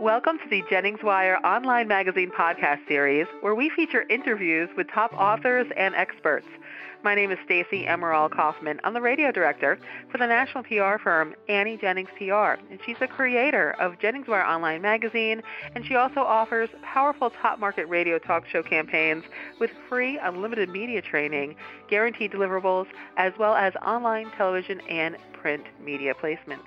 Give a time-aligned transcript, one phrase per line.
[0.00, 5.12] Welcome to the Jennings Wire online magazine podcast series, where we feature interviews with top
[5.12, 6.46] authors and experts.
[7.04, 8.80] My name is Stacy Emerald Kaufman.
[8.82, 9.78] I'm the radio director
[10.10, 14.42] for the national PR firm Annie Jennings PR, and she's the creator of Jennings Wire
[14.42, 15.42] Online Magazine,
[15.74, 19.24] and she also offers powerful top market radio talk show campaigns
[19.58, 21.56] with free unlimited media training,
[21.90, 22.86] guaranteed deliverables,
[23.18, 26.64] as well as online television and print media placements.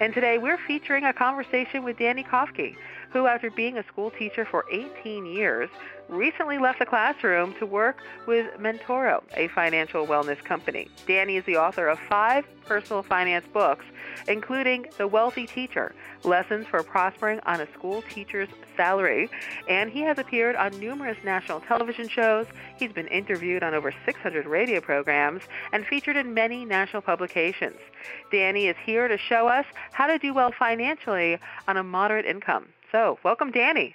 [0.00, 2.76] And today we're featuring a conversation with Danny Kofke,
[3.10, 5.70] who, after being a school teacher for 18 years,
[6.08, 10.88] recently left the classroom to work with Mentoro, a financial wellness company.
[11.06, 13.84] Danny is the author of five personal finance books,
[14.26, 15.94] including The Wealthy Teacher
[16.24, 19.30] Lessons for Prospering on a School Teacher's Salary.
[19.68, 22.46] And he has appeared on numerous national television shows.
[22.78, 27.78] He's been interviewed on over 600 radio programs and featured in many national publications.
[28.30, 32.66] Danny is here to show us how to do well financially on a moderate income.
[32.92, 33.94] So, welcome, Danny.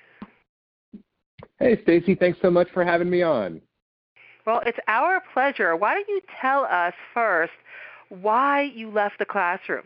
[1.59, 2.15] Hey, Stacy.
[2.15, 3.61] Thanks so much for having me on.
[4.45, 5.75] Well, it's our pleasure.
[5.75, 7.53] Why don't you tell us first
[8.09, 9.85] why you left the classroom?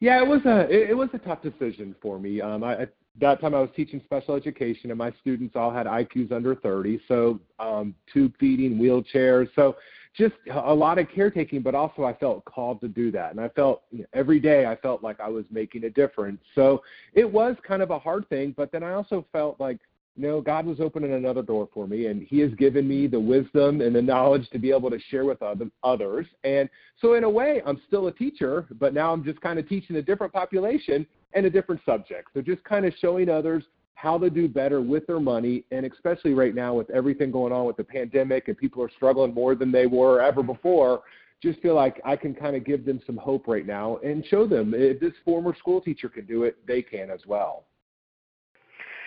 [0.00, 2.40] Yeah, it was a it, was a tough decision for me.
[2.40, 5.86] Um, I, at that time, I was teaching special education, and my students all had
[5.86, 9.48] IQs under 30, so um, tube feeding, wheelchairs.
[9.56, 9.74] So
[10.18, 13.30] just a lot of caretaking, but also I felt called to do that.
[13.30, 16.40] And I felt you know, every day I felt like I was making a difference.
[16.54, 16.82] So
[17.14, 19.78] it was kind of a hard thing, but then I also felt like,
[20.16, 23.20] you know, God was opening another door for me and he has given me the
[23.20, 26.26] wisdom and the knowledge to be able to share with other, others.
[26.42, 26.68] And
[27.00, 29.94] so in a way, I'm still a teacher, but now I'm just kind of teaching
[29.96, 32.30] a different population and a different subject.
[32.34, 33.62] So just kind of showing others
[33.98, 37.66] how to do better with their money, and especially right now with everything going on
[37.66, 41.02] with the pandemic and people are struggling more than they were ever before,
[41.42, 44.46] just feel like I can kind of give them some hope right now and show
[44.46, 47.64] them if this former school teacher can do it, they can as well.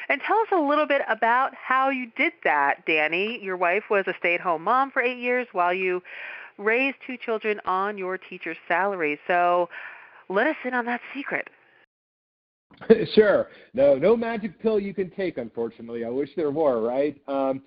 [0.09, 3.39] And tell us a little bit about how you did that, Danny.
[3.41, 6.03] Your wife was a stay at home mom for eight years while you
[6.57, 9.17] raised two children on your teacher's salary.
[9.25, 9.69] So
[10.27, 11.47] let us in on that secret.
[13.15, 13.49] sure.
[13.73, 15.37] No, no magic pill you can take.
[15.37, 16.81] Unfortunately, I wish there were.
[16.81, 17.21] Right.
[17.27, 17.61] Um,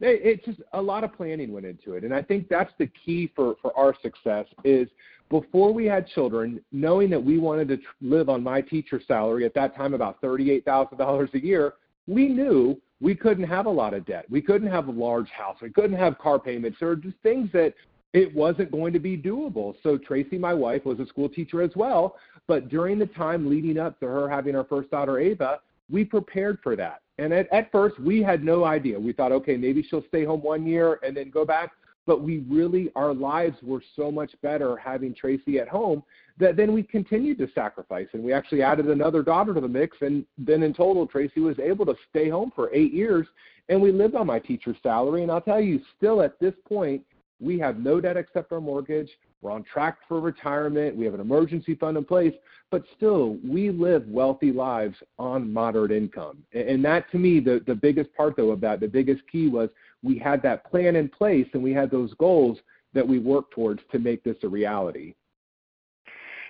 [0.00, 2.88] it, it's just a lot of planning went into it, and I think that's the
[3.04, 4.46] key for for our success.
[4.64, 4.88] Is
[5.30, 9.44] before we had children, knowing that we wanted to tr- live on my teacher salary
[9.44, 11.74] at that time, about thirty-eight thousand dollars a year,
[12.06, 14.24] we knew we couldn't have a lot of debt.
[14.28, 15.56] We couldn't have a large house.
[15.62, 16.78] We couldn't have car payments.
[16.80, 17.74] There were just things that
[18.12, 19.74] it wasn't going to be doable.
[19.82, 22.16] So Tracy, my wife, was a school teacher as well.
[22.46, 25.60] But during the time leading up to her having our first daughter, Ava,
[25.90, 27.02] we prepared for that.
[27.18, 28.98] And at, at first, we had no idea.
[28.98, 31.72] We thought, okay, maybe she'll stay home one year and then go back.
[32.06, 36.02] But we really, our lives were so much better having Tracy at home
[36.38, 38.06] that then we continued to sacrifice.
[38.14, 39.98] And we actually added another daughter to the mix.
[40.00, 43.26] And then in total, Tracy was able to stay home for eight years.
[43.68, 45.22] And we lived on my teacher's salary.
[45.22, 47.02] And I'll tell you, still at this point,
[47.40, 49.10] we have no debt except our mortgage.
[49.40, 50.96] We're on track for retirement.
[50.96, 52.34] We have an emergency fund in place,
[52.70, 56.42] but still, we live wealthy lives on moderate income.
[56.52, 59.70] And that, to me, the, the biggest part, though, of that, the biggest key was
[60.02, 62.58] we had that plan in place and we had those goals
[62.94, 65.14] that we worked towards to make this a reality.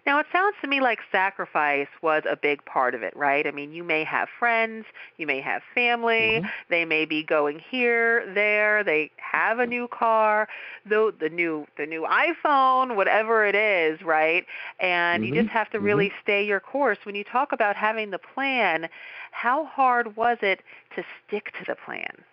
[0.08, 3.46] Now, it sounds to me like sacrifice was a big part of it, right?
[3.46, 4.86] I mean, you may have friends,
[5.18, 6.46] you may have family, mm-hmm.
[6.70, 10.48] they may be going here, there, they have a new car,
[10.88, 14.46] the the new the new iPhone, whatever it is, right?
[14.80, 15.34] And mm-hmm.
[15.34, 16.22] you just have to really mm-hmm.
[16.22, 16.96] stay your course.
[17.04, 18.88] When you talk about having the plan,
[19.32, 20.62] how hard was it
[20.96, 22.24] to stick to the plan?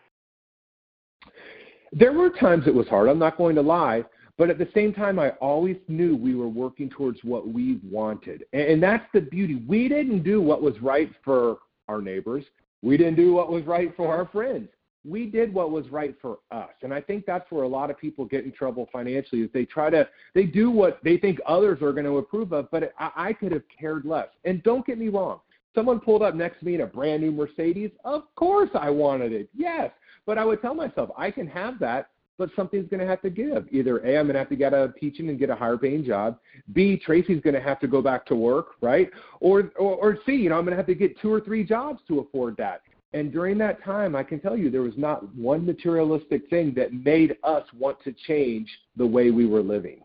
[1.91, 3.09] There were times it was hard.
[3.09, 4.05] I'm not going to lie,
[4.37, 8.43] but at the same time, I always knew we were working towards what we wanted.
[8.51, 9.63] And that's the beauty.
[9.67, 12.43] We didn't do what was right for our neighbors,
[12.81, 14.69] we didn't do what was right for our friends.
[15.07, 16.71] We did what was right for us.
[16.81, 19.65] And I think that's where a lot of people get in trouble financially is they
[19.65, 23.11] try to they do what they think others are going to approve of, but I,
[23.15, 24.29] I could have cared less.
[24.45, 25.41] And don't get me wrong.
[25.75, 27.91] Someone pulled up next to me in a brand new Mercedes.
[28.03, 29.49] Of course I wanted it.
[29.55, 29.91] Yes.
[30.25, 33.29] But I would tell myself, I can have that but something's going to have to
[33.29, 33.67] give.
[33.71, 35.77] Either A, I'm going to have to get out of teaching and get a higher
[35.77, 36.37] paying job.
[36.73, 39.09] B, Tracy's going to have to go back to work, right?
[39.39, 41.63] Or, or, or C, you know, I'm going to have to get two or three
[41.63, 42.81] jobs to afford that.
[43.13, 46.91] And during that time, I can tell you there was not one materialistic thing that
[46.91, 50.01] made us want to change the way we were living.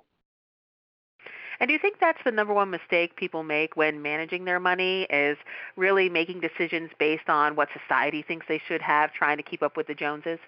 [1.58, 5.02] And do you think that's the number one mistake people make when managing their money
[5.10, 5.36] is
[5.76, 9.76] really making decisions based on what society thinks they should have, trying to keep up
[9.76, 10.38] with the Joneses?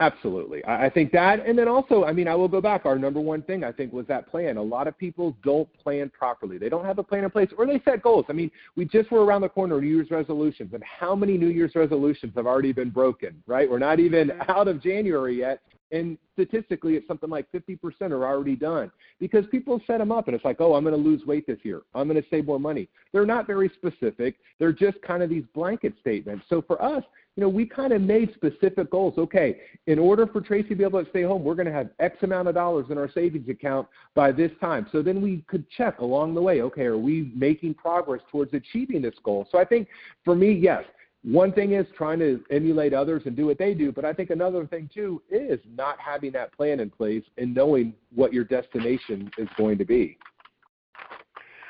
[0.00, 0.64] Absolutely.
[0.64, 2.86] I I think that, and then also, I mean, I will go back.
[2.86, 4.56] Our number one thing, I think, was that plan.
[4.56, 6.56] A lot of people don't plan properly.
[6.58, 8.24] They don't have a plan in place, or they set goals.
[8.28, 11.48] I mean, we just were around the corner New Year's resolutions, and how many New
[11.48, 13.70] Year's resolutions have already been broken, right?
[13.70, 15.60] We're not even out of January yet,
[15.92, 17.78] and statistically, it's something like 50%
[18.12, 21.00] are already done because people set them up and it's like, oh, I'm going to
[21.00, 21.82] lose weight this year.
[21.94, 22.88] I'm going to save more money.
[23.12, 24.36] They're not very specific.
[24.58, 26.44] They're just kind of these blanket statements.
[26.48, 27.02] So for us,
[27.36, 29.14] you know, we kind of made specific goals.
[29.16, 31.90] Okay, in order for Tracy to be able to stay home, we're going to have
[31.98, 34.86] X amount of dollars in our savings account by this time.
[34.90, 36.60] So then we could check along the way.
[36.62, 39.46] Okay, are we making progress towards achieving this goal?
[39.50, 39.88] So I think
[40.24, 40.84] for me, yes.
[41.22, 44.30] One thing is trying to emulate others and do what they do, but I think
[44.30, 49.30] another thing too is not having that plan in place and knowing what your destination
[49.36, 50.16] is going to be.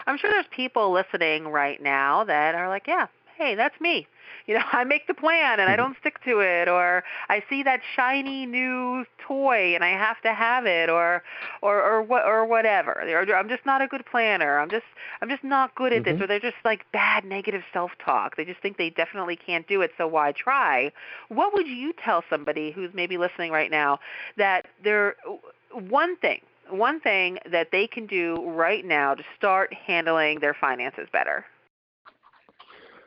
[0.07, 4.07] I'm sure there's people listening right now that are like, yeah, hey, that's me
[4.47, 5.83] you know, I make the plan and I mm-hmm.
[5.83, 10.33] don't stick to it, or I see that shiny new toy and I have to
[10.33, 11.23] have it, or
[11.63, 12.93] or or what or whatever.
[12.93, 14.59] Or I'm just not a good planner.
[14.59, 14.87] I'm just
[15.23, 16.19] I'm just not good at mm-hmm.
[16.19, 18.37] this, or they're just like bad negative self-talk.
[18.37, 20.93] They just think they definitely can't do it, so why try?
[21.29, 24.01] What would you tell somebody who's maybe listening right now
[24.37, 25.17] that they're
[25.73, 26.41] one thing
[26.71, 31.45] one thing that they can do right now to start handling their finances better?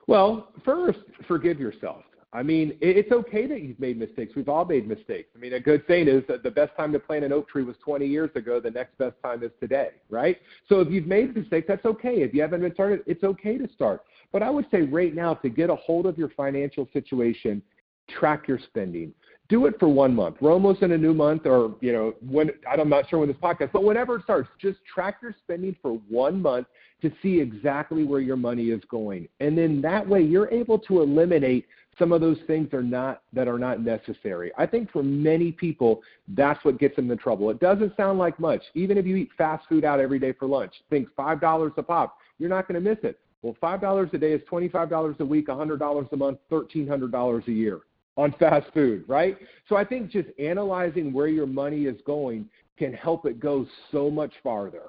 [0.08, 2.04] Well, first, forgive yourself.
[2.36, 4.34] I mean, it's okay that you've made mistakes.
[4.36, 5.30] We've all made mistakes.
[5.36, 7.64] I mean, a good saying is that the best time to plant an oak tree
[7.64, 8.60] was 20 years ago.
[8.60, 10.40] The next best time is today, right?
[10.68, 12.24] So if you've made mistakes, that's okay.
[12.24, 14.02] If you haven't been started, it's okay to start.
[14.32, 17.62] But I would say right now, to get a hold of your financial situation,
[18.10, 19.14] track your spending.
[19.50, 20.38] Do it for one month.
[20.40, 23.38] We're almost in a new month, or you know, when I'm not sure when this
[23.38, 26.68] podcast, but whenever it starts, just track your spending for one month
[27.02, 29.28] to see exactly where your money is going.
[29.42, 31.68] And then that way you're able to eliminate
[32.00, 34.52] some of those things are not that are not necessary.
[34.58, 37.50] I think for many people that's what gets them in trouble.
[37.50, 38.64] It doesn't sound like much.
[38.74, 41.84] Even if you eat fast food out every day for lunch, think five dollars a
[41.84, 43.20] pop, you're not going to miss it.
[43.42, 46.18] Well, five dollars a day is twenty five dollars a week, a hundred dollars a
[46.18, 47.82] month, thirteen hundred dollars a year
[48.18, 49.38] on fast food, right?
[49.68, 54.10] So I think just analyzing where your money is going can help it go so
[54.10, 54.84] much farther.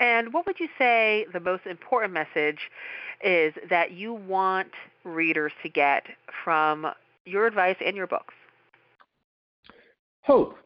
[0.00, 2.58] And what would you say the most important message
[3.22, 4.68] is that you want
[5.04, 6.04] readers to get
[6.44, 6.86] from
[7.24, 8.34] your advice and your books?
[10.22, 10.56] Hope.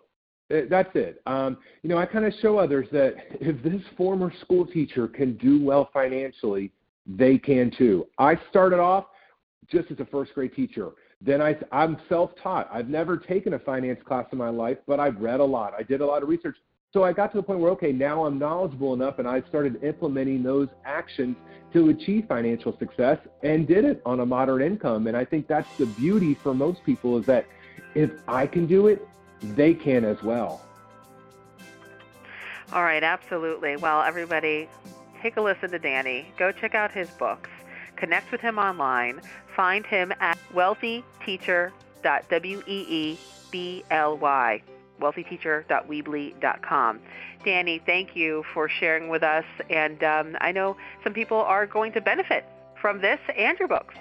[0.50, 1.20] Uh, that's it.
[1.26, 5.36] Um, you know, I kind of show others that if this former school teacher can
[5.38, 6.70] do well financially,
[7.06, 8.06] they can too.
[8.18, 9.06] I started off
[9.68, 10.90] just as a first grade teacher.
[11.20, 12.68] Then I, I'm self taught.
[12.72, 15.74] I've never taken a finance class in my life, but I've read a lot.
[15.78, 16.56] I did a lot of research.
[16.92, 19.82] So I got to the point where, okay, now I'm knowledgeable enough and I started
[19.82, 21.36] implementing those actions
[21.72, 25.06] to achieve financial success and did it on a moderate income.
[25.06, 27.46] And I think that's the beauty for most people is that
[27.94, 29.06] if I can do it,
[29.42, 30.62] they can as well.
[32.72, 33.76] All right, absolutely.
[33.76, 34.68] Well, everybody,
[35.20, 36.32] take a listen to Danny.
[36.36, 37.50] Go check out his books.
[37.96, 39.20] Connect with him online.
[39.54, 43.18] Find him at wealthyteacher.weebly
[45.00, 47.00] wealthyteacher.weebly.com.
[47.44, 51.92] Danny, thank you for sharing with us, and um, I know some people are going
[51.92, 52.44] to benefit
[52.80, 53.94] from this and your books.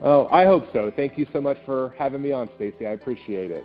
[0.00, 0.92] Oh, I hope so.
[0.94, 2.86] Thank you so much for having me on, Stacy.
[2.86, 3.64] I appreciate it.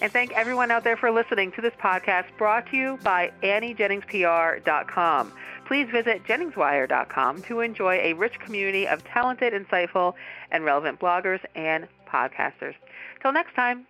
[0.00, 5.32] And thank everyone out there for listening to this podcast brought to you by AnnieJenningsPR.com.
[5.66, 10.14] Please visit JenningsWire.com to enjoy a rich community of talented, insightful,
[10.50, 12.74] and relevant bloggers and podcasters.
[13.22, 13.86] Till next time.